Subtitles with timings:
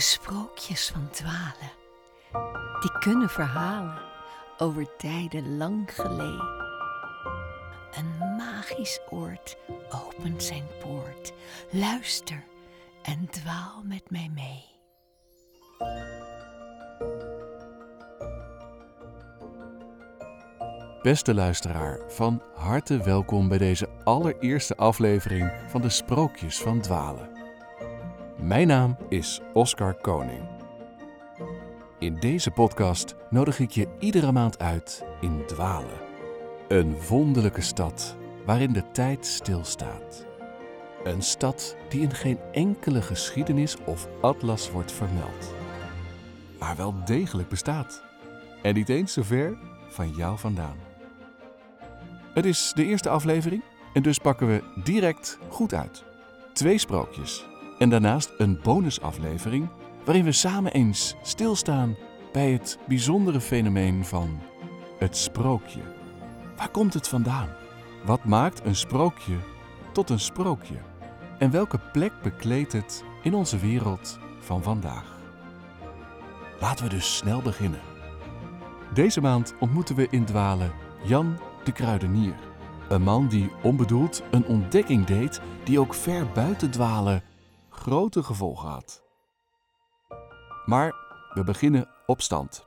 [0.00, 1.72] De sprookjes van dwalen,
[2.80, 3.98] die kunnen verhalen
[4.58, 6.64] over tijden lang geleden.
[7.90, 9.56] Een magisch oord
[10.06, 11.32] opent zijn poort.
[11.70, 12.44] Luister
[13.02, 14.64] en dwaal met mij mee.
[21.02, 27.39] Beste luisteraar, van harte welkom bij deze allereerste aflevering van de Sprookjes van Dwalen.
[28.50, 30.42] Mijn naam is Oscar Koning.
[31.98, 36.00] In deze podcast nodig ik je iedere maand uit in Dwalen.
[36.68, 40.26] Een wonderlijke stad waarin de tijd stilstaat.
[41.04, 45.54] Een stad die in geen enkele geschiedenis of atlas wordt vermeld.
[46.58, 48.02] Maar wel degelijk bestaat.
[48.62, 50.76] En niet eens zo ver van jou vandaan.
[52.34, 53.62] Het is de eerste aflevering
[53.94, 56.04] en dus pakken we direct goed uit.
[56.52, 57.48] Twee sprookjes
[57.80, 59.68] en daarnaast een bonusaflevering
[60.04, 61.96] waarin we samen eens stilstaan
[62.32, 64.40] bij het bijzondere fenomeen van
[64.98, 65.80] het sprookje.
[66.56, 67.48] Waar komt het vandaan?
[68.04, 69.36] Wat maakt een sprookje
[69.92, 70.74] tot een sprookje?
[71.38, 75.18] En welke plek bekleedt het in onze wereld van vandaag?
[76.60, 77.80] Laten we dus snel beginnen.
[78.94, 82.34] Deze maand ontmoeten we in Dwalen Jan de Kruidenier.
[82.88, 87.22] Een man die onbedoeld een ontdekking deed die ook ver buiten Dwalen
[87.80, 89.04] grote gevolgen had.
[90.64, 90.94] Maar
[91.34, 92.66] we beginnen op stand.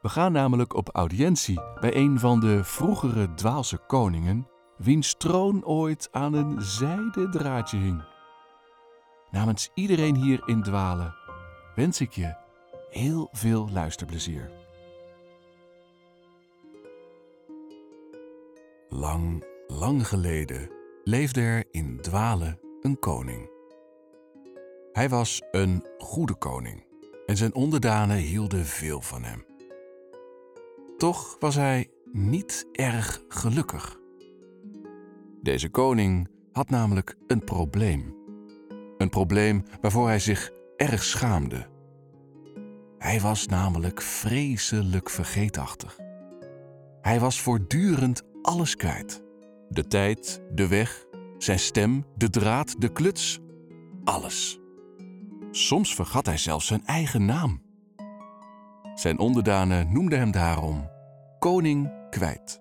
[0.00, 6.08] We gaan namelijk op audiëntie bij een van de vroegere Dwaalse koningen, wiens troon ooit
[6.12, 8.04] aan een zijden draadje hing.
[9.30, 11.14] Namens iedereen hier in Dwalen
[11.74, 12.36] wens ik je
[12.90, 14.50] heel veel luisterplezier.
[18.88, 20.70] Lang, lang geleden
[21.04, 23.55] leefde er in Dwalen een koning.
[24.96, 26.84] Hij was een goede koning
[27.26, 29.44] en zijn onderdanen hielden veel van hem.
[30.96, 34.00] Toch was hij niet erg gelukkig.
[35.42, 38.14] Deze koning had namelijk een probleem.
[38.98, 41.66] Een probleem waarvoor hij zich erg schaamde.
[42.98, 45.98] Hij was namelijk vreselijk vergeetachtig.
[47.00, 49.22] Hij was voortdurend alles kwijt.
[49.68, 51.04] De tijd, de weg,
[51.38, 53.40] zijn stem, de draad, de kluts,
[54.04, 54.60] alles.
[55.56, 57.62] Soms vergat hij zelfs zijn eigen naam.
[58.94, 60.90] Zijn onderdanen noemden hem daarom
[61.38, 62.60] Koning Kwijt.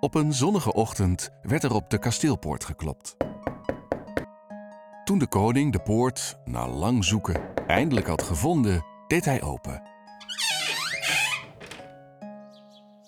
[0.00, 3.16] Op een zonnige ochtend werd er op de kasteelpoort geklopt.
[5.04, 9.82] Toen de koning de poort, na lang zoeken, eindelijk had gevonden, deed hij open.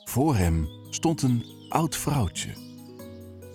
[0.05, 2.55] Voor hem stond een oud vrouwtje.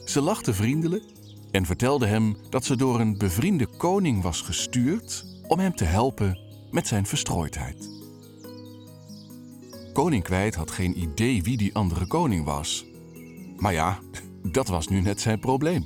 [0.05, 1.16] Ze lachte vriendelijk
[1.57, 6.39] en vertelde hem dat ze door een bevriende koning was gestuurd om hem te helpen
[6.71, 7.89] met zijn verstrooidheid.
[9.93, 12.85] Koning Kwijt had geen idee wie die andere koning was.
[13.55, 13.99] Maar ja,
[14.57, 15.85] dat was nu net zijn probleem.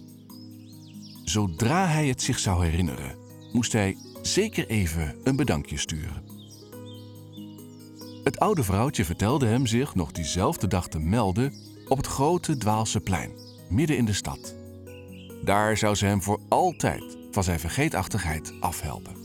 [1.23, 3.15] Zodra hij het zich zou herinneren,
[3.51, 6.23] moest hij zeker even een bedankje sturen.
[8.23, 11.53] Het oude vrouwtje vertelde hem zich nog diezelfde dag te melden
[11.87, 13.31] op het grote Dwaalse plein,
[13.69, 14.59] midden in de stad.
[15.43, 19.15] Daar zou ze hem voor altijd van zijn vergeetachtigheid afhelpen.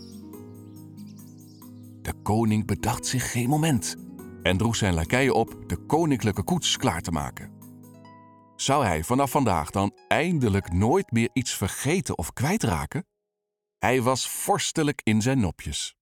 [2.03, 3.97] De koning bedacht zich geen moment
[4.43, 7.55] en droeg zijn lakeien op de koninklijke koets klaar te maken.
[8.57, 13.07] Zou hij vanaf vandaag dan eindelijk nooit meer iets vergeten of kwijtraken?
[13.79, 15.97] Hij was vorstelijk in zijn nopjes.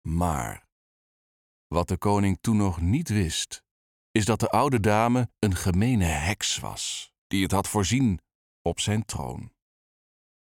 [0.00, 0.66] Maar
[1.66, 3.62] wat de koning toen nog niet wist,
[4.10, 8.20] is dat de oude dame een gemene heks was, die het had voorzien
[8.62, 9.52] op zijn troon.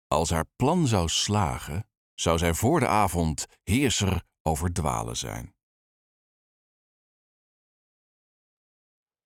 [0.08, 5.54] Als haar plan zou slagen, zou zij voor de avond heerser over dwalen zijn.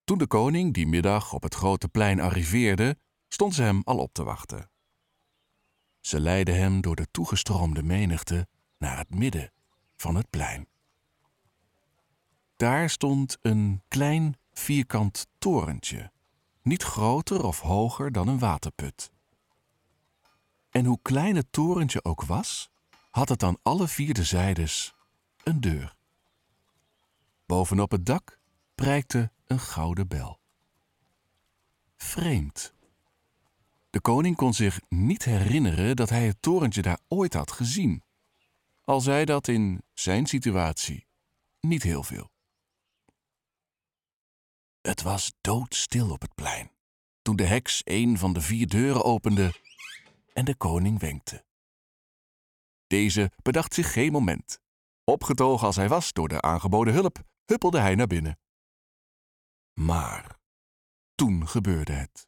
[0.04, 2.98] Toen de koning die middag op het grote plein arriveerde,
[3.28, 4.70] stond ze hem al op te wachten.
[6.00, 8.48] Ze leidde hem door de toegestroomde menigte
[8.78, 9.52] naar het midden
[9.96, 10.68] van het plein.
[12.56, 16.12] Daar stond een klein vierkant torentje,
[16.66, 19.12] niet groter of hoger dan een waterput.
[20.70, 22.70] En hoe klein het torentje ook was,
[23.10, 24.96] had het aan alle vier de zijdes
[25.44, 25.96] een deur.
[27.46, 28.40] Bovenop het dak
[28.76, 30.40] prijkte een gouden bel.
[31.98, 32.74] Vreemd.
[33.90, 38.04] De koning kon zich niet herinneren dat hij het torentje daar ooit had gezien,
[38.84, 41.06] al zei dat in zijn situatie
[41.60, 42.34] niet heel veel.
[44.86, 46.72] Het was doodstil op het plein
[47.22, 49.54] toen de heks een van de vier deuren opende
[50.34, 51.46] en de koning wenkte.
[52.88, 54.60] Deze bedacht zich geen moment.
[55.04, 58.40] Opgetogen als hij was door de aangeboden hulp, huppelde hij naar binnen.
[59.74, 60.40] Maar
[61.16, 62.28] toen gebeurde het.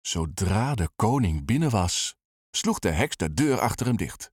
[0.00, 2.16] Zodra de koning binnen was,
[2.50, 4.30] sloeg de heks de deur achter hem dicht.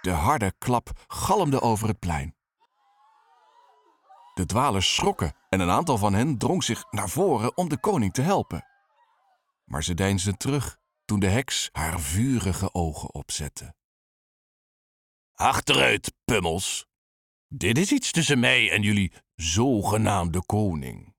[0.00, 2.35] De harde klap galmde over het plein.
[4.36, 8.12] De dwalers schrokken en een aantal van hen drong zich naar voren om de koning
[8.12, 8.66] te helpen.
[9.64, 13.74] Maar ze deinsden terug toen de heks haar vurige ogen opzette.
[15.32, 16.86] Achteruit, pummels!
[17.48, 21.14] Dit is iets tussen mij en jullie zogenaamde koning.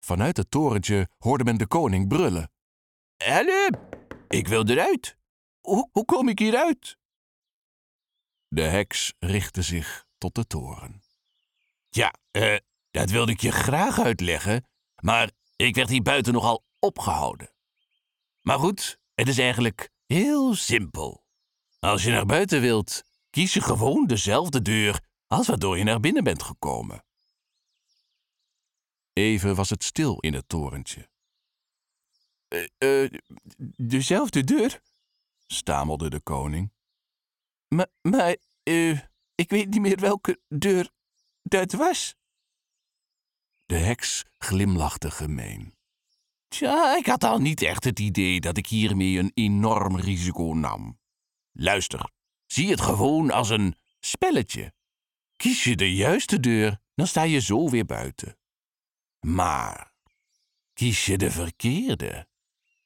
[0.00, 2.52] Vanuit het torentje hoorde men de koning brullen.
[3.16, 3.96] Help!
[4.28, 5.18] Ik wil eruit!
[5.60, 6.98] Hoe, hoe kom ik hieruit?
[8.48, 11.01] De heks richtte zich tot de toren.
[11.94, 12.56] Ja, eh,
[12.90, 14.66] dat wilde ik je graag uitleggen,
[15.02, 17.54] maar ik werd hier buiten nogal opgehouden.
[18.40, 21.24] Maar goed, het is eigenlijk heel simpel.
[21.78, 26.24] Als je naar buiten wilt, kies je gewoon dezelfde deur als waardoor je naar binnen
[26.24, 27.04] bent gekomen.
[29.12, 31.10] Even was het stil in het torentje.
[32.48, 33.10] Uh, uh,
[33.76, 34.80] dezelfde deur?
[35.46, 36.72] stamelde de koning.
[37.68, 38.36] Maar, maar
[39.34, 40.90] ik weet niet meer welke deur
[41.42, 42.14] dat was.
[43.66, 45.74] De heks glimlachte gemeen.
[46.48, 51.00] Tja, ik had al niet echt het idee dat ik hiermee een enorm risico nam.
[51.52, 52.10] Luister,
[52.46, 54.72] zie het gewoon als een spelletje.
[55.36, 58.38] Kies je de juiste deur, dan sta je zo weer buiten.
[59.20, 59.94] Maar
[60.72, 62.28] kies je de verkeerde,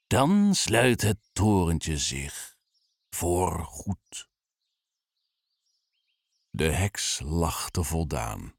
[0.07, 2.57] dan sluit het torentje zich
[3.11, 4.26] voor goed.
[6.57, 8.55] De heks lachte voldaan.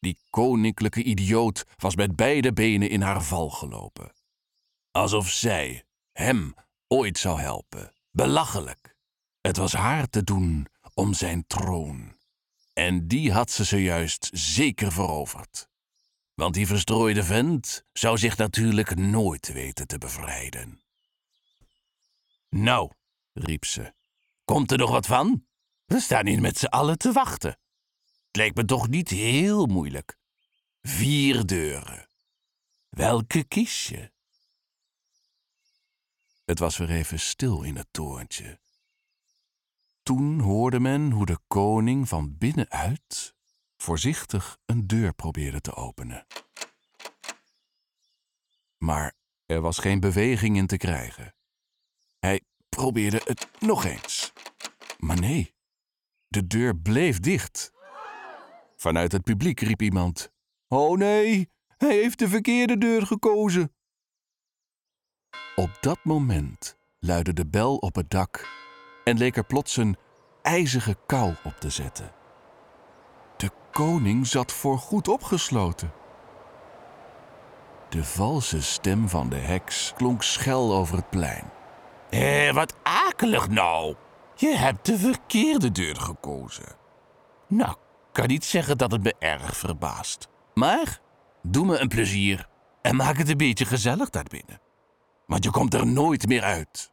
[0.00, 4.12] Die koninklijke idioot was met beide benen in haar val gelopen.
[4.90, 6.54] Alsof zij hem
[6.88, 7.92] ooit zou helpen.
[8.10, 8.96] Belachelijk.
[9.40, 12.16] Het was haar te doen om zijn troon.
[12.72, 15.68] En die had ze zojuist zeker veroverd.
[16.34, 20.82] Want die verstrooide vent zou zich natuurlijk nooit weten te bevrijden.
[22.48, 22.90] Nou,
[23.32, 23.92] riep ze,
[24.44, 25.48] komt er nog wat van?
[25.90, 27.50] We staan hier met z'n allen te wachten.
[28.26, 30.18] Het lijkt me toch niet heel moeilijk.
[30.82, 32.08] Vier deuren.
[32.88, 34.12] Welke kies je?
[36.44, 38.60] Het was weer even stil in het torentje.
[40.02, 43.34] Toen hoorde men hoe de koning van binnenuit
[43.76, 46.26] voorzichtig een deur probeerde te openen.
[48.76, 49.14] Maar
[49.46, 51.34] er was geen beweging in te krijgen.
[52.18, 54.32] Hij probeerde het nog eens.
[54.98, 55.58] Maar nee,
[56.30, 57.72] de deur bleef dicht.
[58.76, 60.32] Vanuit het publiek riep iemand:
[60.68, 63.74] Oh nee, hij heeft de verkeerde deur gekozen.
[65.56, 68.48] Op dat moment luidde de bel op het dak
[69.04, 69.96] en leek er plots een
[70.42, 72.12] ijzige kou op te zetten.
[73.36, 75.92] De koning zat voorgoed opgesloten.
[77.88, 81.50] De valse stem van de heks klonk schel over het plein.
[82.10, 83.96] Eh, wat akelig nou!
[84.40, 86.76] Je hebt de verkeerde deur gekozen.
[87.46, 87.76] Nou,
[88.12, 90.28] kan niet zeggen dat het me erg verbaast.
[90.54, 91.00] Maar
[91.42, 92.48] doe me een plezier
[92.82, 94.60] en maak het een beetje gezellig daarbinnen.
[95.26, 96.90] Want je komt er nooit meer uit.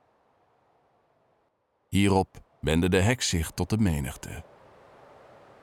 [1.87, 4.43] Hierop wendde de heks zich tot de menigte.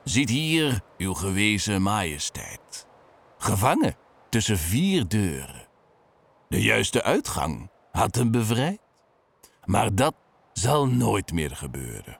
[0.03, 2.87] Ziet hier uw gewezen majesteit.
[3.37, 3.95] Gevangen
[4.29, 5.67] tussen vier deuren.
[6.49, 8.79] De juiste uitgang had hem bevrijd.
[9.65, 10.15] Maar dat
[10.57, 12.19] zal nooit meer gebeuren.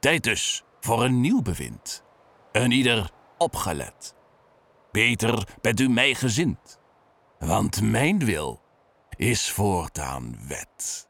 [0.00, 2.04] Tijd dus voor een nieuw bewind.
[2.52, 4.14] En ieder opgelet.
[4.92, 6.78] Beter bent u mij gezind,
[7.38, 8.62] want mijn wil
[9.16, 11.08] is voortaan wet.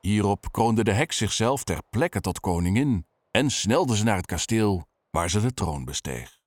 [0.00, 4.84] Hierop kroonde de heks zichzelf ter plekke tot koningin en snelde ze naar het kasteel
[5.10, 6.39] waar ze de troon besteeg.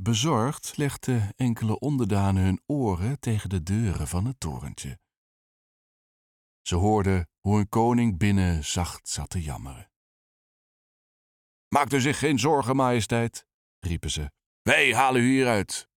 [0.00, 4.98] Bezorgd legden enkele onderdanen hun oren tegen de deuren van het torentje.
[6.62, 9.90] Ze hoorden hoe een koning binnen zacht zat te jammeren.
[11.68, 13.46] Maak u zich geen zorgen, majesteit,
[13.78, 14.30] riepen ze.
[14.62, 15.88] Wij halen u hieruit.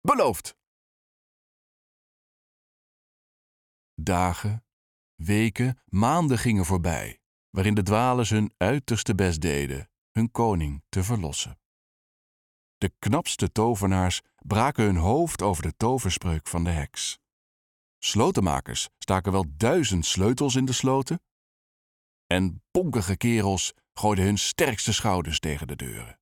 [0.00, 0.56] Beloofd.
[3.94, 4.64] Dagen,
[5.14, 11.58] weken, maanden gingen voorbij, waarin de dwalers hun uiterste best deden hun koning te verlossen.
[12.78, 17.18] De knapste tovenaars braken hun hoofd over de toverspreuk van de heks.
[17.98, 21.22] Slotenmakers staken wel duizend sleutels in de sloten.
[22.26, 26.20] En bonkige kerels gooiden hun sterkste schouders tegen de deuren.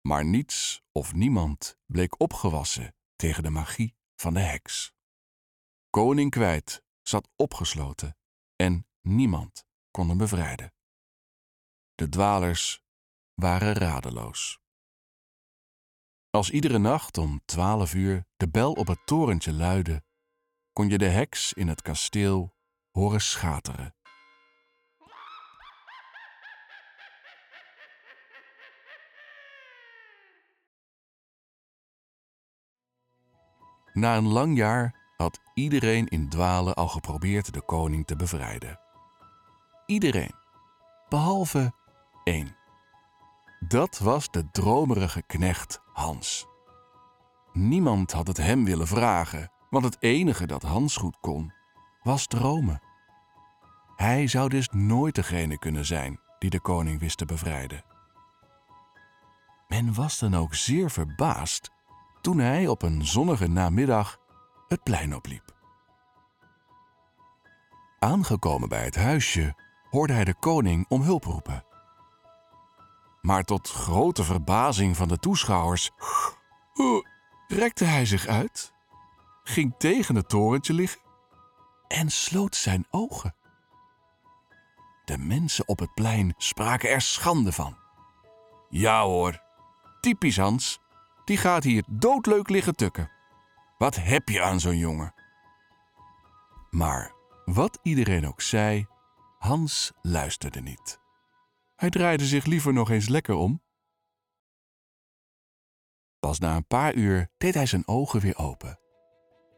[0.00, 4.92] Maar niets of niemand bleek opgewassen tegen de magie van de heks.
[5.90, 8.16] Koning Kwijt zat opgesloten
[8.56, 10.72] en niemand kon hem bevrijden.
[11.94, 12.82] De dwalers
[13.34, 14.61] waren radeloos.
[16.32, 20.02] Als iedere nacht om twaalf uur de bel op het torentje luidde,
[20.72, 22.54] kon je de heks in het kasteel
[22.90, 23.94] horen schateren.
[33.92, 38.80] Na een lang jaar had iedereen in dwalen al geprobeerd de koning te bevrijden.
[39.86, 40.34] Iedereen,
[41.08, 41.72] behalve
[42.24, 42.61] één.
[43.68, 46.46] Dat was de dromerige knecht Hans.
[47.52, 51.52] Niemand had het hem willen vragen, want het enige dat Hans goed kon,
[52.02, 52.82] was dromen.
[53.96, 57.84] Hij zou dus nooit degene kunnen zijn die de koning wist te bevrijden.
[59.68, 61.70] Men was dan ook zeer verbaasd
[62.20, 64.18] toen hij op een zonnige namiddag
[64.68, 65.54] het plein opliep.
[67.98, 69.54] Aangekomen bij het huisje
[69.90, 71.64] hoorde hij de koning om hulp roepen.
[73.22, 75.90] Maar tot grote verbazing van de toeschouwers
[77.46, 78.72] rekte hij zich uit,
[79.42, 81.00] ging tegen het torentje liggen
[81.88, 83.34] en sloot zijn ogen.
[85.04, 87.76] De mensen op het plein spraken er schande van.
[88.68, 89.42] Ja hoor,
[90.00, 90.78] typisch Hans,
[91.24, 93.10] die gaat hier doodleuk liggen tukken.
[93.78, 95.14] Wat heb je aan zo'n jongen?
[96.70, 97.12] Maar
[97.44, 98.86] wat iedereen ook zei,
[99.38, 101.01] Hans luisterde niet.
[101.82, 103.62] Hij draaide zich liever nog eens lekker om.
[106.18, 108.78] Pas na een paar uur deed hij zijn ogen weer open.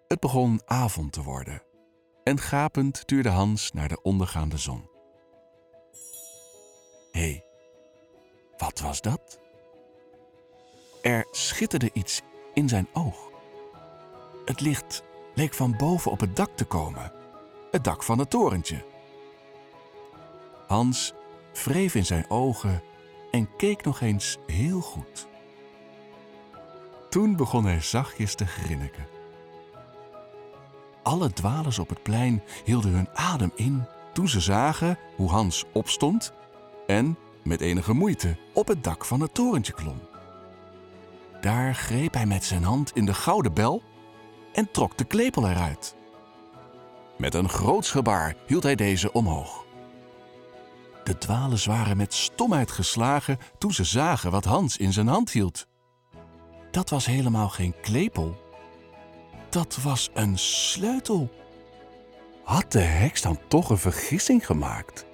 [0.06, 1.62] Het begon avond te worden
[2.22, 4.90] en gapend tuurde Hans naar de ondergaande zon.
[7.10, 7.44] Hé, hey,
[8.56, 9.40] wat was dat?
[11.02, 12.20] Er schitterde iets
[12.54, 13.30] in zijn oog.
[14.44, 15.04] Het licht
[15.34, 17.12] leek van boven op het dak te komen,
[17.70, 18.84] het dak van het torentje.
[20.66, 21.14] Hans
[21.54, 22.82] wreef in zijn ogen
[23.30, 25.26] en keek nog eens heel goed.
[27.10, 29.06] Toen begon hij zachtjes te grinniken.
[31.02, 36.32] Alle dwalers op het plein hielden hun adem in toen ze zagen hoe Hans opstond
[36.86, 40.00] en met enige moeite op het dak van het torentje klom.
[41.40, 43.82] Daar greep hij met zijn hand in de gouden bel
[44.52, 45.96] en trok de klepel eruit.
[47.18, 49.63] Met een groots gebaar hield hij deze omhoog.
[51.04, 55.66] De dwalers waren met stomheid geslagen toen ze zagen wat Hans in zijn hand hield.
[56.70, 58.36] Dat was helemaal geen klepel.
[59.48, 61.30] Dat was een sleutel.
[62.44, 65.06] Had de heks dan toch een vergissing gemaakt?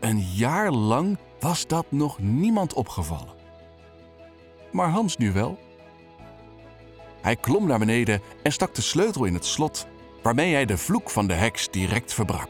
[0.00, 3.34] Een jaar lang was dat nog niemand opgevallen.
[4.72, 5.58] Maar Hans nu wel.
[7.20, 9.86] Hij klom naar beneden en stak de sleutel in het slot,
[10.22, 12.48] waarmee hij de vloek van de heks direct verbrak.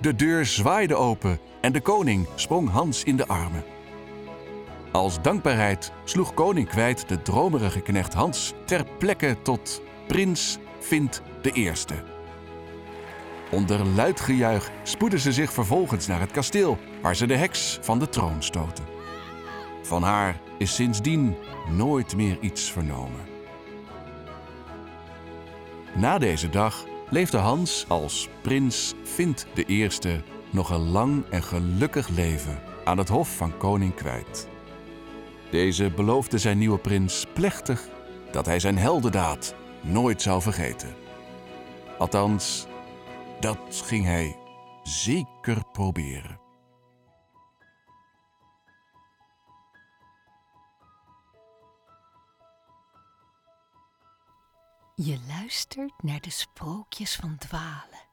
[0.00, 3.64] De deur zwaaide open en de koning sprong Hans in de armen.
[4.92, 11.52] Als dankbaarheid sloeg koning kwijt de dromerige knecht Hans ter plekke tot prins Vint de
[11.52, 11.94] Eerste.
[13.50, 17.98] Onder luid gejuich spoedden ze zich vervolgens naar het kasteel, waar ze de heks van
[17.98, 18.84] de troon stoten.
[19.82, 21.36] Van haar is sindsdien
[21.70, 23.26] nooit meer iets vernomen.
[25.94, 32.62] Na deze dag leefde Hans als prins Vint Eerste nog een lang en gelukkig leven
[32.84, 34.48] aan het hof van koning Kwijt.
[35.50, 37.88] Deze beloofde zijn nieuwe prins plechtig
[38.32, 40.94] dat hij zijn heldendaad nooit zou vergeten.
[41.98, 42.66] Althans,
[43.40, 44.36] dat ging hij
[44.82, 46.47] zeker proberen.
[55.00, 58.06] Je luistert naar de sprookjes van Dwalen.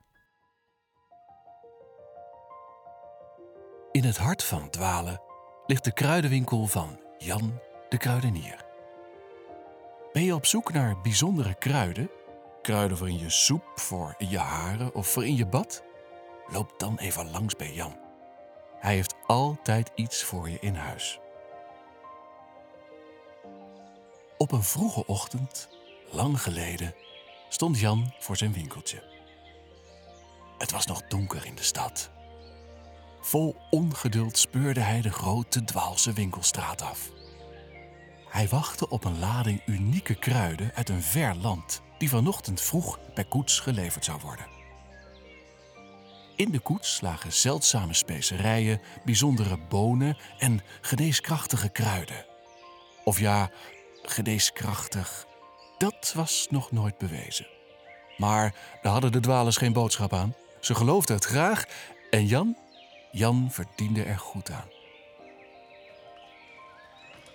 [3.92, 5.22] In het hart van Dwalen
[5.66, 8.66] ligt de kruidenwinkel van Jan de Kruidenier.
[10.12, 12.10] Ben je op zoek naar bijzondere kruiden?
[12.62, 15.84] Kruiden voor in je soep, voor je haren of voor in je bad?
[16.48, 17.98] Loop dan even langs bij Jan.
[18.80, 21.20] Hij heeft altijd iets voor je in huis.
[24.38, 25.75] Op een vroege ochtend
[26.16, 26.96] lang geleden
[27.50, 29.04] stond Jan voor zijn winkeltje.
[30.58, 32.12] Het was nog donker in de stad.
[33.22, 37.12] Vol ongeduld speurde hij de grote dwaalse winkelstraat af.
[38.30, 43.26] Hij wachtte op een lading unieke kruiden uit een ver land, die vanochtend vroeg bij
[43.26, 44.48] koets geleverd zou worden.
[46.36, 52.26] In de koets lagen zeldzame specerijen, bijzondere bonen en geneeskrachtige kruiden.
[53.04, 53.52] Of ja,
[54.02, 55.28] geneeskrachtig
[55.78, 57.48] Dat was nog nooit bewezen.
[58.18, 60.36] Maar daar hadden de dwalers geen boodschap aan.
[60.60, 61.66] Ze geloofden het graag
[62.10, 62.58] en Jan,
[63.12, 64.70] Jan verdiende er goed aan.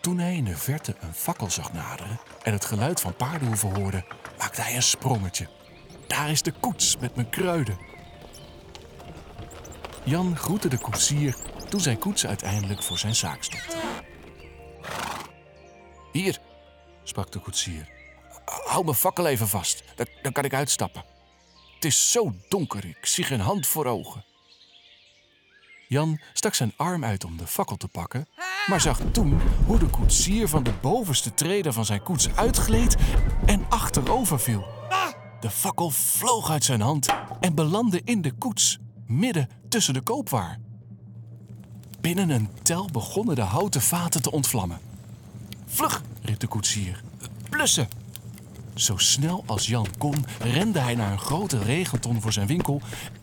[0.00, 4.04] Toen hij in de verte een fakkel zag naderen en het geluid van paardenhoeven hoorde,
[4.38, 5.49] maakte hij een sprongetje.
[6.06, 7.78] Daar is de koets met mijn kruiden.
[10.04, 11.37] Jan groette de koetsier
[11.68, 13.76] toen zijn koets uiteindelijk voor zijn zaak stond.
[16.12, 16.38] Hier,
[17.02, 18.00] sprak de koetsier.
[18.64, 21.04] Hou mijn fakkel even vast, dan, dan kan ik uitstappen.
[21.75, 24.25] Het is zo donker, ik zie geen hand voor ogen.
[25.88, 28.28] Jan stak zijn arm uit om de fakkel te pakken,
[28.66, 32.97] maar zag toen hoe de koetsier van de bovenste treden van zijn koets uitgleed
[33.47, 34.64] en achterover viel.
[35.40, 37.09] De fakkel vloog uit zijn hand
[37.40, 40.59] en belandde in de koets, midden tussen de koopwaar.
[42.00, 44.80] Binnen een tel begonnen de houten vaten te ontvlammen.
[45.66, 47.02] Vlug, riep de koetsier.
[47.49, 48.00] Blussen!
[48.74, 52.80] Zo snel als Jan kon, rende hij naar een grote regenton voor zijn winkel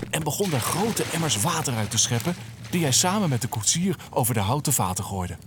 [0.10, 2.36] en begon daar grote emmers water uit te scheppen,
[2.70, 5.38] die hij samen met de koetsier over de houten vaten gooide.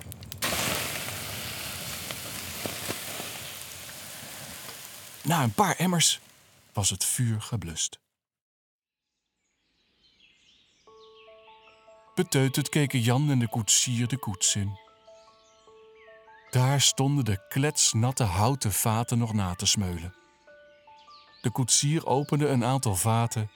[5.22, 6.20] Na een paar emmers
[6.72, 7.98] was het vuur geblust.
[12.14, 14.89] Beteuterd keken Jan en de koetsier de koets in.
[16.50, 20.14] Daar stonden de kletsnatte houten vaten nog na te smeulen.
[21.40, 23.50] De koetsier opende een aantal vaten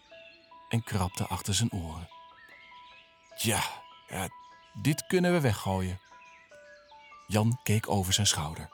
[0.69, 2.09] en krabde achter zijn oren.
[3.37, 3.63] Ja,
[4.09, 4.29] ja,
[4.83, 6.01] dit kunnen we weggooien.
[7.27, 8.69] Jan keek over zijn schouder.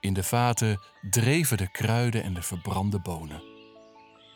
[0.00, 3.42] In de vaten dreven de kruiden en de verbrande bonen.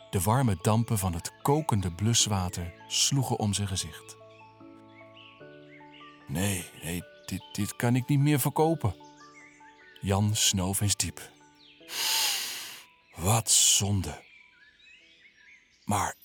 [0.09, 4.17] De warme dampen van het kokende bluswater sloegen om zijn gezicht.
[6.27, 8.95] Nee, nee, dit, dit kan ik niet meer verkopen.
[10.01, 11.31] Jan snoof eens diep.
[13.15, 14.23] Wat zonde.
[15.85, 16.15] Maar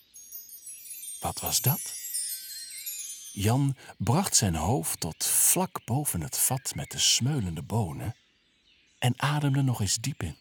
[1.20, 1.96] wat was dat?
[3.32, 8.16] Jan bracht zijn hoofd tot vlak boven het vat met de smeulende bonen
[8.98, 10.38] en ademde nog eens diep in.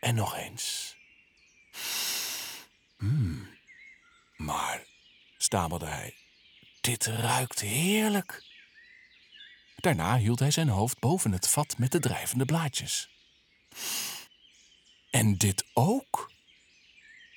[0.00, 0.96] En nog eens.
[2.98, 3.48] Hmm,
[4.36, 4.84] maar,
[5.38, 6.14] stamelde hij,
[6.86, 8.44] dit ruikt heerlijk.
[9.76, 13.08] Daarna hield hij zijn hoofd boven het vat met de drijvende blaadjes.
[15.10, 16.32] En dit ook?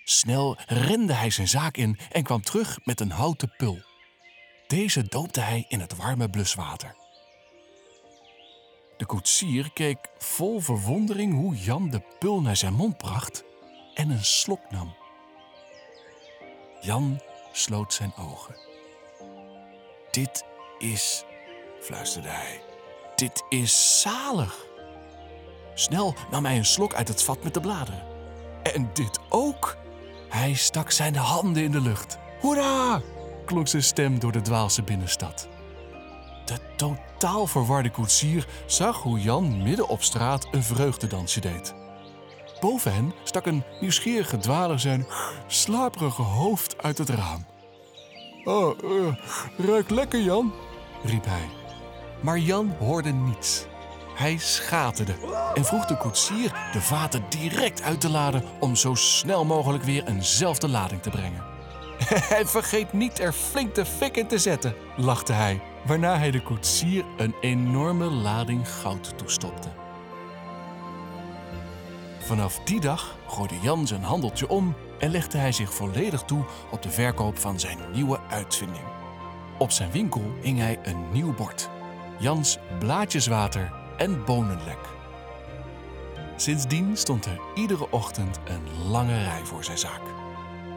[0.04, 3.82] Snel rende hij zijn zaak in en kwam terug met een houten pul.
[4.68, 6.96] Deze doopte hij in het warme bluswater.
[8.98, 13.44] De koetsier keek vol verwondering hoe Jan de pul naar zijn mond bracht
[13.94, 14.96] en een slok nam.
[16.82, 18.69] Jan sloot zijn ogen.
[20.20, 20.44] Dit
[20.78, 21.24] is,
[21.82, 22.62] fluisterde hij,
[23.16, 24.66] dit is zalig.
[25.74, 28.04] Snel nam hij een slok uit het vat met de bladeren.
[28.64, 29.78] En dit ook?
[30.30, 32.18] Hij stak zijn handen in de lucht.
[32.40, 33.02] Hoera!
[33.46, 35.48] klonk zijn stem door de Dwaalse binnenstad.
[36.46, 41.74] De totaal verwarde koetsier zag hoe Jan midden op straat een vreugdedansje deed.
[42.60, 45.08] Boven hen stak een nieuwsgierige dwaler zijn
[45.48, 47.46] slaperige hoofd uit het raam.
[48.44, 49.14] Oh, uh,
[49.58, 50.54] ruikt lekker, Jan,
[51.04, 51.50] riep hij.
[52.22, 53.66] Maar Jan hoorde niets.
[54.16, 55.14] Hij schaterde
[55.54, 60.08] en vroeg de koetsier de vaten direct uit te laden om zo snel mogelijk weer
[60.08, 61.44] eenzelfde lading te brengen.
[62.40, 66.42] En vergeet niet er flink de fik in te zetten, lachte hij, waarna hij de
[66.42, 69.70] koetsier een enorme lading goud toestopte.
[72.20, 76.82] Vanaf die dag gooide Jan zijn handeltje om en legde hij zich volledig toe op
[76.82, 78.86] de verkoop van zijn nieuwe uitvinding.
[79.58, 81.70] Op zijn winkel hing hij een nieuw bord:
[82.20, 84.98] Jans blaadjeswater en bonenlek.
[86.36, 90.02] Sindsdien stond er iedere ochtend een lange rij voor zijn zaak.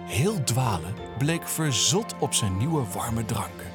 [0.07, 3.73] Heel Dwalen bleek verzot op zijn nieuwe warme dranken.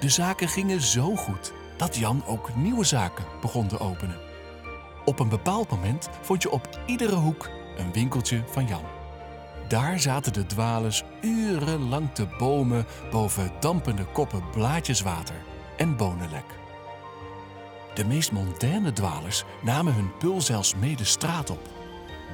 [0.00, 4.20] De zaken gingen zo goed dat Jan ook nieuwe zaken begon te openen.
[5.04, 9.01] Op een bepaald moment vond je op iedere hoek een winkeltje van Jan.
[9.72, 15.34] Daar zaten de dwalers urenlang te bomen boven dampende koppen blaadjeswater
[15.76, 16.44] en bonenlek.
[17.94, 21.68] De meest moderne dwalers namen hun pul zelfs mee de straat op.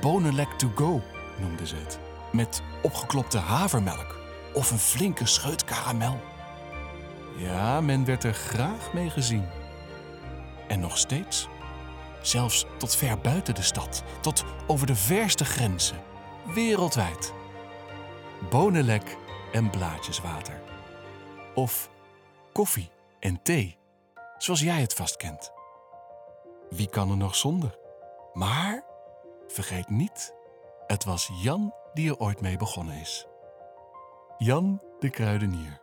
[0.01, 1.03] Bonenlek to go
[1.41, 1.99] noemden ze het.
[2.33, 4.17] Met opgeklopte havermelk
[4.55, 6.21] of een flinke scheut karamel.
[7.37, 9.45] Ja, men werd er graag mee gezien.
[10.69, 11.49] En nog steeds.
[12.23, 16.08] Zelfs tot ver buiten de stad, tot over de verste grenzen.
[16.55, 17.33] Wereldwijd.
[18.51, 19.17] Bonenlek
[19.53, 20.63] en blaadjeswater.
[21.55, 21.91] Of
[22.53, 23.79] koffie en thee,
[24.39, 25.53] zoals jij het vast kent.
[26.71, 27.79] wie kan er nog zonder?
[28.33, 28.85] Maar
[29.47, 30.35] vergeet niet,
[30.87, 33.27] het was Jan die er ooit mee begonnen is.
[34.39, 35.81] Jan de kruidenier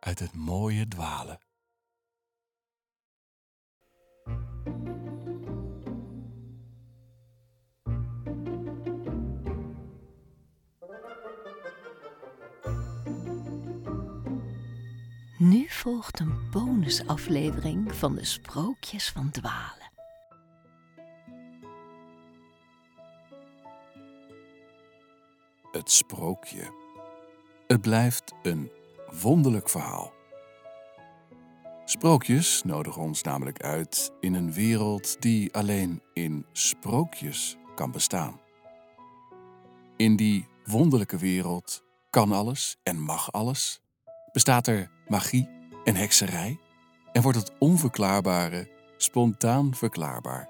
[0.00, 1.38] uit het mooie dwalen.
[15.38, 19.92] Nu volgt een bonusaflevering van de Sprookjes van Dwalen.
[25.72, 26.72] Het sprookje.
[27.66, 28.70] Het blijft een
[29.22, 30.12] wonderlijk verhaal.
[31.84, 38.40] Sprookjes nodigen ons namelijk uit in een wereld die alleen in sprookjes kan bestaan.
[39.96, 43.80] In die wonderlijke wereld kan alles en mag alles.
[44.32, 45.48] Bestaat er magie
[45.84, 46.58] en hekserij
[47.12, 50.48] en wordt het onverklaarbare spontaan verklaarbaar.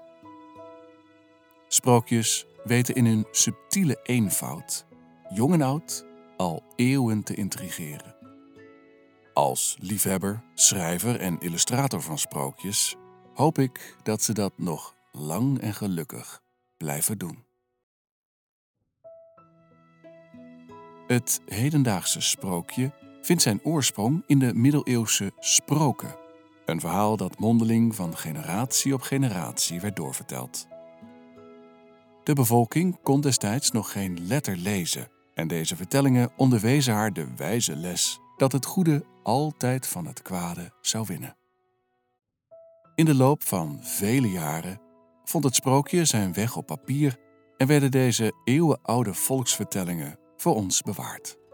[1.67, 4.85] Sprookjes weten in hun subtiele eenvoud,
[5.29, 6.05] jong en oud,
[6.37, 8.15] al eeuwen te intrigeren.
[9.33, 12.95] Als liefhebber, schrijver en illustrator van sprookjes
[13.33, 16.41] hoop ik dat ze dat nog lang en gelukkig
[16.77, 17.45] blijven doen.
[21.07, 22.91] Het hedendaagse sprookje
[23.27, 26.15] vindt zijn oorsprong in de middeleeuwse sproken,
[26.65, 30.67] een verhaal dat mondeling van generatie op generatie werd doorverteld.
[32.23, 37.75] De bevolking kon destijds nog geen letter lezen en deze vertellingen onderwezen haar de wijze
[37.75, 41.37] les dat het goede altijd van het kwade zou winnen.
[42.95, 44.81] In de loop van vele jaren
[45.23, 47.17] vond het sprookje zijn weg op papier
[47.57, 51.46] en werden deze eeuwenoude volksvertellingen voor ons bewaard.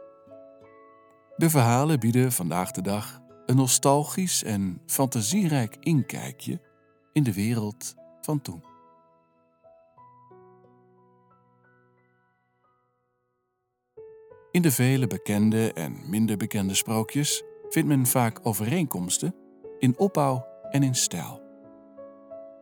[1.36, 6.62] De verhalen bieden vandaag de dag een nostalgisch en fantasierijk inkijkje
[7.14, 8.64] in de wereld van toen.
[14.52, 19.36] In de vele bekende en minder bekende sprookjes vindt men vaak overeenkomsten
[19.80, 21.42] in opbouw en in stijl.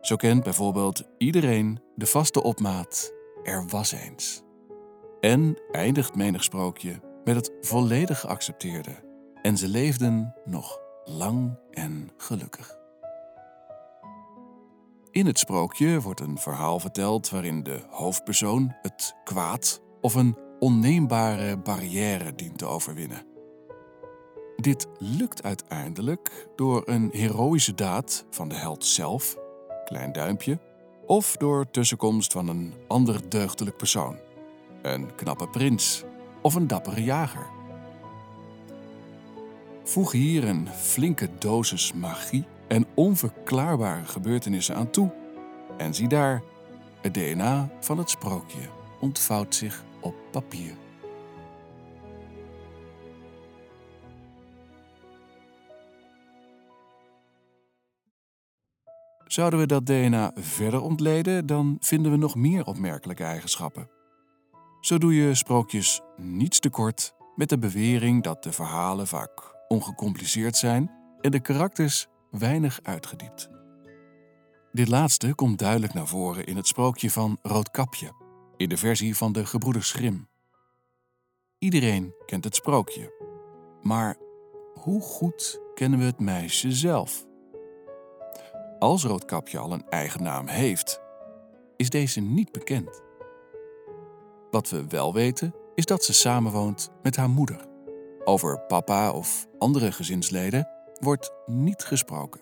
[0.00, 4.42] Zo kent bijvoorbeeld iedereen de vaste opmaat er was eens.
[5.20, 8.90] En eindigt menig sprookje met het volledig geaccepteerde.
[9.42, 12.76] En ze leefden nog lang en gelukkig.
[15.10, 21.58] In het sprookje wordt een verhaal verteld waarin de hoofdpersoon het kwaad of een onneembare
[21.58, 23.26] barrière dient te overwinnen.
[24.56, 29.36] Dit lukt uiteindelijk door een heroïsche daad van de held zelf,
[29.84, 30.60] klein duimpje,
[31.06, 34.16] of door tussenkomst van een ander deugdelijk persoon,
[34.82, 36.04] een knappe prins
[36.42, 37.46] of een dappere jager.
[39.84, 45.12] Voeg hier een flinke dosis magie en onverklaarbare gebeurtenissen aan toe
[45.76, 46.42] en zie daar,
[47.00, 48.68] het DNA van het sprookje
[49.00, 50.74] ontvouwt zich op papier.
[59.26, 64.01] Zouden we dat DNA verder ontleden, dan vinden we nog meer opmerkelijke eigenschappen.
[64.82, 70.56] Zo doe je sprookjes niets te kort met de bewering dat de verhalen vaak ongecompliceerd
[70.56, 70.90] zijn
[71.20, 73.48] en de karakters weinig uitgediept.
[74.72, 78.12] Dit laatste komt duidelijk naar voren in het sprookje van Roodkapje,
[78.56, 80.28] in de versie van de gebroeders Grimm.
[81.58, 83.12] Iedereen kent het sprookje,
[83.82, 84.16] maar
[84.74, 87.26] hoe goed kennen we het meisje zelf?
[88.78, 91.00] Als Roodkapje al een eigen naam heeft,
[91.76, 93.02] is deze niet bekend.
[94.52, 97.66] Wat we wel weten, is dat ze samenwoont met haar moeder.
[98.24, 100.68] Over papa of andere gezinsleden
[101.00, 102.40] wordt niet gesproken.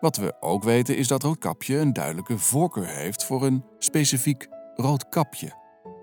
[0.00, 5.52] Wat we ook weten is dat Roodkapje een duidelijke voorkeur heeft voor een specifiek roodkapje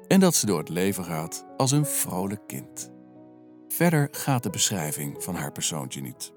[0.08, 2.92] en dat ze door het leven gaat als een vrolijk kind.
[3.68, 6.34] Verder gaat de beschrijving van haar persoontje niet.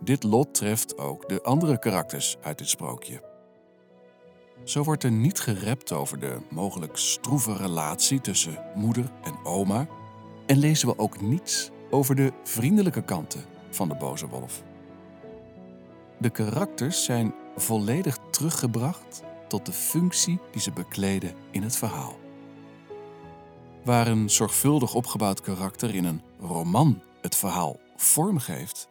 [0.00, 3.27] Dit lot treft ook de andere karakters uit dit sprookje.
[4.68, 9.86] Zo wordt er niet gerept over de mogelijk stroeve relatie tussen moeder en oma
[10.46, 14.62] en lezen we ook niets over de vriendelijke kanten van de boze wolf.
[16.18, 22.18] De karakters zijn volledig teruggebracht tot de functie die ze bekleden in het verhaal.
[23.84, 28.88] Waar een zorgvuldig opgebouwd karakter in een roman het verhaal vormgeeft,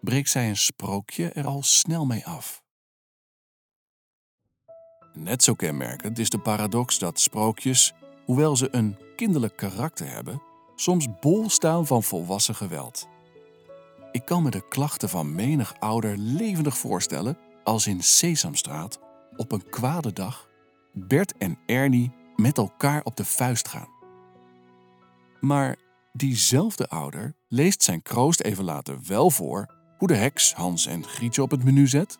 [0.00, 2.61] breekt zij een sprookje er al snel mee af.
[5.14, 7.92] Net zo kenmerkend is de paradox dat sprookjes,
[8.24, 10.42] hoewel ze een kinderlijk karakter hebben,
[10.76, 13.08] soms bol staan van volwassen geweld.
[14.12, 19.00] Ik kan me de klachten van menig ouder levendig voorstellen als in Sesamstraat
[19.36, 20.48] op een kwade dag
[20.92, 23.88] Bert en Ernie met elkaar op de vuist gaan.
[25.40, 25.76] Maar
[26.12, 31.42] diezelfde ouder leest zijn kroost even later wel voor hoe de heks Hans en Grietje
[31.42, 32.18] op het menu zet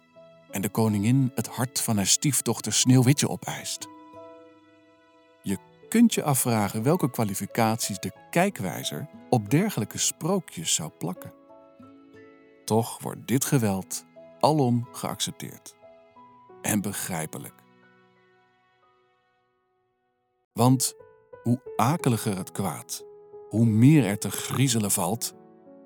[0.52, 3.88] en de koningin het hart van haar stiefdochter Sneeuwwitje opeist.
[5.42, 11.32] Je kunt je afvragen welke kwalificaties de kijkwijzer op dergelijke sprookjes zou plakken.
[12.64, 14.04] Toch wordt dit geweld
[14.40, 15.76] alom geaccepteerd.
[16.62, 17.54] En begrijpelijk.
[20.52, 20.94] Want
[21.42, 23.04] hoe akeliger het kwaad,
[23.48, 25.34] hoe meer er te griezelen valt,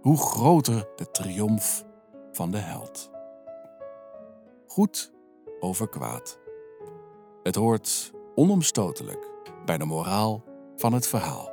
[0.01, 1.85] hoe groter de triomf
[2.33, 3.16] van de held.
[4.77, 5.13] Goed
[5.61, 6.39] over kwaad.
[7.43, 9.31] Het hoort onomstotelijk
[9.65, 10.45] bij de moraal
[10.77, 11.51] van het verhaal.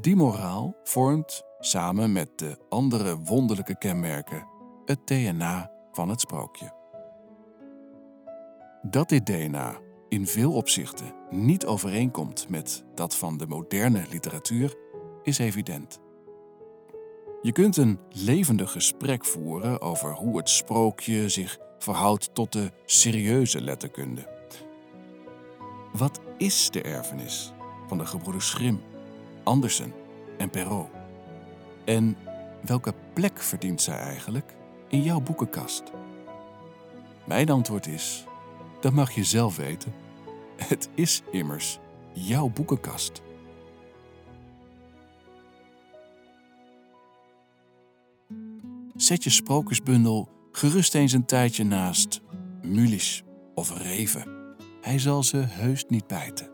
[0.00, 4.46] Die moraal vormt samen met de andere wonderlijke kenmerken
[4.84, 6.72] het DNA van het sprookje.
[8.82, 14.74] Dat dit DNA in veel opzichten niet overeenkomt met dat van de moderne literatuur,
[15.22, 16.00] is evident.
[17.46, 23.60] Je kunt een levendig gesprek voeren over hoe het sprookje zich verhoudt tot de serieuze
[23.60, 24.28] letterkunde.
[25.92, 27.52] Wat is de erfenis
[27.86, 28.80] van de gebroeders Grimm,
[29.44, 29.92] Andersen
[30.38, 30.90] en Perrault?
[31.84, 32.16] En
[32.62, 34.54] welke plek verdient zij eigenlijk
[34.88, 35.82] in jouw boekenkast?
[37.26, 38.24] Mijn antwoord is:
[38.80, 39.94] dat mag je zelf weten.
[40.56, 41.78] Het is immers
[42.12, 43.22] jouw boekenkast.
[48.96, 52.20] Zet je sprookjesbundel gerust eens een tijdje naast
[52.62, 53.22] Mulisch
[53.54, 54.54] of Reven.
[54.80, 56.50] Hij zal ze heus niet bijten.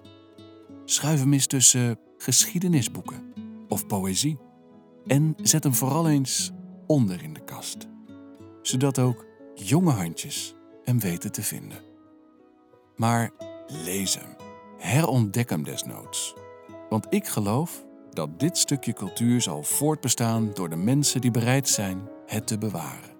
[0.85, 3.33] Schuif hem eens tussen geschiedenisboeken
[3.69, 4.39] of poëzie.
[5.07, 6.51] En zet hem vooral eens
[6.87, 7.89] onder in de kast,
[8.63, 11.79] zodat ook jonge handjes hem weten te vinden.
[12.97, 13.31] Maar
[13.67, 14.37] lees hem,
[14.79, 16.35] herontdek hem desnoods.
[16.89, 22.12] Want ik geloof dat dit stukje cultuur zal voortbestaan door de mensen die bereid zijn
[22.33, 23.11] het te bewaren.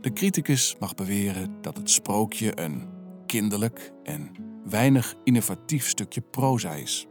[0.00, 2.88] De criticus mag beweren dat het sprookje een
[3.26, 4.30] kinderlijk en
[4.64, 7.06] weinig innovatief stukje proza is.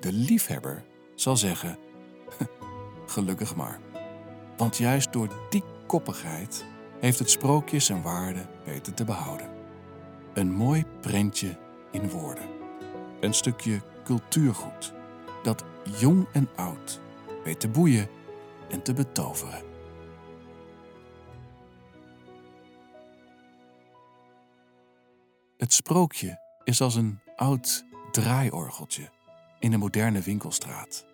[0.00, 1.78] De liefhebber zal zeggen:
[3.06, 3.80] gelukkig maar.
[4.56, 6.64] Want juist door die koppigheid
[7.00, 9.48] heeft het sprookje zijn waarde weten te behouden.
[10.34, 11.58] Een mooi prentje
[11.90, 12.48] in woorden.
[13.20, 14.92] Een stukje cultuurgoed
[15.42, 15.64] dat
[15.98, 17.00] jong en oud
[17.44, 18.08] weet te boeien
[18.70, 19.62] en te betoveren.
[25.56, 29.10] Het sprookje is als een oud draaiorgeltje
[29.58, 31.06] in een moderne winkelstraat.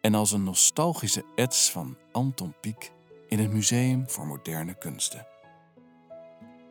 [0.00, 2.92] En als een nostalgische ets van Anton Pieck
[3.28, 5.26] in het Museum voor Moderne Kunsten.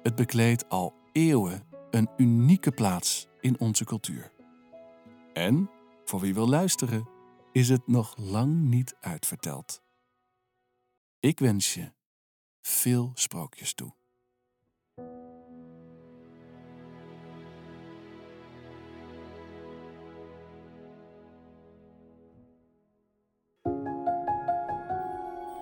[0.04, 4.32] Het bekleedt al eeuwen een unieke plaats in onze cultuur.
[5.34, 5.69] En,
[6.06, 7.08] voor wie wil luisteren,
[7.51, 9.85] is het nog lang niet uitverteld.
[11.26, 11.92] Ik wens je
[12.62, 13.94] veel sprookjes toe.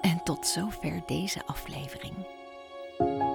[0.01, 2.13] En tot zover deze aflevering.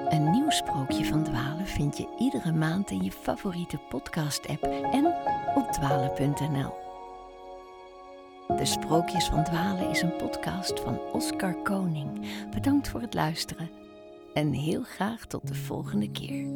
[0.08, 4.62] Een nieuw sprookje van Dwalen vind je iedere maand in je favoriete podcast-app
[4.92, 5.06] en
[5.54, 6.87] op dwalen.nl.
[8.56, 12.26] De Sprookjes van Dwalen is een podcast van Oscar Koning.
[12.50, 13.70] Bedankt voor het luisteren
[14.34, 16.46] en heel graag tot de volgende keer.